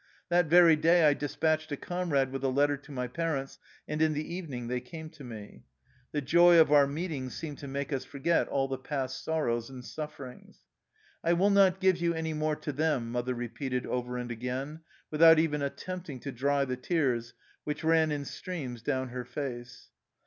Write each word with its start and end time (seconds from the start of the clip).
That 0.29 0.47
very 0.47 0.75
day 0.75 1.05
I 1.05 1.13
despatched 1.13 1.71
a 1.71 1.77
comrade 1.77 2.31
with 2.31 2.43
a 2.43 2.47
letter 2.49 2.75
to 2.75 2.91
my 2.91 3.07
parents, 3.07 3.59
and 3.87 4.01
in 4.01 4.13
the 4.13 4.33
evening 4.33 4.67
they 4.67 4.81
came 4.81 5.11
to 5.11 5.23
me. 5.23 5.65
The 6.11 6.21
joy 6.23 6.57
of 6.57 6.71
our 6.71 6.87
meeting 6.87 7.29
seemed 7.29 7.59
to 7.59 7.67
make 7.67 7.93
us 7.93 8.03
forget 8.03 8.47
all 8.47 8.67
the 8.67 8.79
past 8.79 9.23
sorrows 9.23 9.69
and 9.69 9.85
sufferings." 9.85 10.61
I 11.23 11.33
will 11.33 11.51
not 11.51 11.79
give 11.79 11.97
you 11.97 12.15
any 12.15 12.33
more 12.33 12.55
to 12.55 12.73
them/' 12.73 13.09
mother 13.11 13.35
repeated 13.35 13.85
over 13.85 14.17
and 14.17 14.31
again, 14.31 14.79
without 15.11 15.37
even 15.37 15.61
at 15.61 15.77
tempting 15.77 16.19
to 16.21 16.31
dry 16.31 16.65
the 16.65 16.77
tears 16.77 17.35
which 17.63 17.83
ran 17.83 18.09
in 18.11 18.25
streams 18.25 18.81
down 18.81 19.09
her 19.09 19.23
face. 19.23 19.91